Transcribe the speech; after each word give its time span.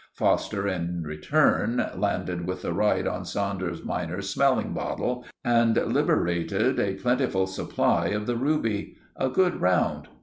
Foster 0.15 0.67
in 0.67 1.03
return 1.05 1.85
landed 1.95 2.47
with 2.47 2.63
the 2.63 2.73
right 2.73 3.05
on 3.05 3.23
Saunders 3.23 3.85
minor's 3.85 4.31
smelling 4.31 4.73
bottle, 4.73 5.23
and 5.45 5.75
liberated 5.75 6.79
a 6.79 6.95
plentiful 6.95 7.45
supply 7.45 8.07
of 8.07 8.25
the 8.25 8.35
ruby. 8.35 8.95
A 9.15 9.29
good 9.29 9.61
round. 9.61 10.07